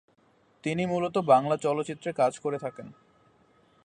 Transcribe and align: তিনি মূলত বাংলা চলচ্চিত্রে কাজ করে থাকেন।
তিনি 0.63 0.83
মূলত 0.85 1.15
বাংলা 1.17 1.55
চলচ্চিত্রে 1.57 2.13
কাজ 2.13 2.33
করে 2.39 2.57
থাকেন। 2.57 2.87